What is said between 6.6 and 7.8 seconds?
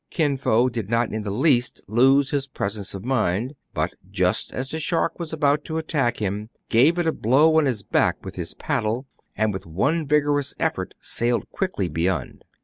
gave it a blow on